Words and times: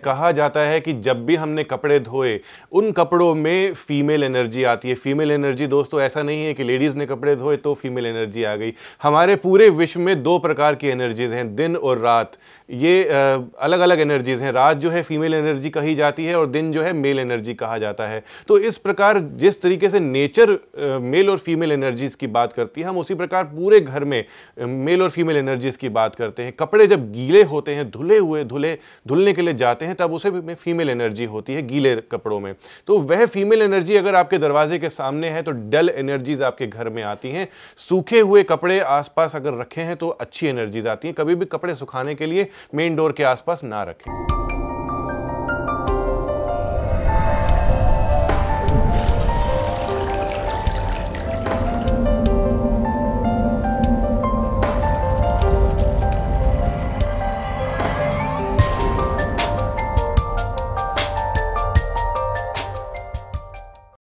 कहा 0.00 0.30
जाता 0.32 0.60
है 0.60 0.80
कि 0.80 0.92
जब 1.00 1.24
भी 1.26 1.36
हमने 1.36 1.64
कपड़े 1.64 1.98
धोए, 2.00 2.38
उन 2.72 2.90
कपड़ों 2.92 3.34
में 3.34 3.72
फीमेल 3.74 4.24
एनर्जी 4.24 4.64
आती 4.64 4.88
है। 4.88 4.94
फीमेल 4.96 5.30
एनर्जी 5.30 5.66
दोस्तों 5.66 6.00
ऐसा 6.00 6.22
नहीं 6.22 6.44
है 6.44 6.54
कि 6.54 6.64
लेडीज़ 6.64 6.96
ने 6.96 7.06
कपड़े 7.06 7.36
धोए 7.36 7.56
तो 7.56 7.74
फीमेल 7.74 8.06
एनर्जी 8.06 8.44
आ 8.44 8.54
गई। 8.56 8.72
हमारे 9.02 9.36
पूरे 9.38 9.68
विश्व 9.70 10.00
में 10.00 10.22
दो 10.22 10.38
प्रकार 10.38 10.74
की 10.74 10.88
एनर्जीज़ 10.88 11.34
हैं, 11.34 11.54
दिन 11.56 11.76
और 11.76 11.98
रात। 11.98 12.38
ये 12.70 13.02
अलग 13.04 13.80
अलग 13.80 14.00
एनर्जीज़ 14.00 14.42
हैं। 14.42 14.52
रात 14.52 14.76
जो 14.76 14.90
है 14.90 15.02
फीमेल 15.02 15.34
एनर्जी 15.34 15.70
कही 15.70 15.94
जाती 15.94 16.24
है 16.24 16.36
और 16.36 16.46
दिन 16.48 16.70
जो 16.72 16.82
है 16.82 16.92
मेल 16.92 17.18
एनर्जी 17.18 17.54
कहा 17.54 17.78
जाता 17.78 18.06
है। 18.06 18.22
तो 18.48 18.58
इस 18.58 18.78
प्रकार 18.78 19.18
जिस 19.36 19.60
तरीके 19.62 19.88
से 19.88 20.00
नेचर 20.00 20.58
मेल 21.02 21.30
और 21.30 21.38
फीमेल 21.38 21.72
एनर्जीज़ 21.72 22.16
की 22.16 22.26
बात 22.28 22.52
करती 22.52 22.80
है, 22.80 22.86
हम 22.86 22.98
उसी 22.98 23.14
प्रकार 23.14 23.44
पूरे 23.46 23.80
घर 23.80 24.04
में 24.04 24.24
मेल 24.58 25.02
और 25.02 25.10
फीमेल 25.10 25.36
एनर्जीज़ 25.36 25.78
की 25.78 25.88
बात 25.90 26.14
करते 26.14 26.42
हैं। 26.42 26.52
कपड़े 26.52 26.86
जब 26.86 27.10
गीले 27.12 27.42
होते 27.44 27.74
हैं, 27.74 27.90
धुले 27.90 28.18
हुए, 28.18 28.44
धुले, 28.44 28.72
धुलने 29.08 29.32
के 29.32 29.42
लिए 29.42 29.54
जाते 29.54 29.86
हैं 29.86 29.89
तब 29.94 30.12
उसे 30.12 30.30
में 30.30 30.54
फीमेल 30.54 30.90
एनर्जी 30.90 31.24
होती 31.24 31.54
है 31.54 31.62
गीले 31.62 31.94
कपड़ों 32.12 32.40
में। 32.40 32.54
तो 32.86 32.98
वह 33.00 33.24
फीमेल 33.26 33.62
एनर्जी 33.62 33.96
अगर 33.96 34.14
आपके 34.14 34.38
दरवाजे 34.38 34.78
के 34.78 34.88
सामने 34.88 35.28
है 35.28 35.42
तो 35.42 35.50
डल 35.50 35.88
एनर्जीज 35.88 36.42
आपके 36.42 36.66
घर 36.66 36.88
में 36.88 37.02
आती 37.02 37.30
हैं। 37.30 37.48
सूखे 37.78 38.20
हुए 38.20 38.42
कपड़े 38.42 38.80
आसपास 38.80 39.36
अगर 39.36 39.54
रखे 39.54 39.80
हैं 39.80 39.96
तो 39.96 40.08
अच्छी 40.10 40.46
एनर्जीज 40.46 40.86
आती 40.86 41.08
हैं। 41.08 41.14
कभी 41.14 41.34
भी 41.34 41.46
कपड़े 41.46 41.74
सुखाने 41.74 42.14
के 42.14 42.26
लिए 42.26 42.48
मेन 42.74 42.96
डोर 42.96 43.12
के 43.12 43.24
आसपास 43.24 43.64
ना 43.64 43.82
रखें। 43.82 44.29